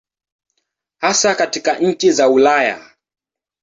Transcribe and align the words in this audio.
Hasa 0.99 1.35
katika 1.35 1.79
nchi 1.79 2.11
za 2.11 2.29
Ulaya. 2.29 2.89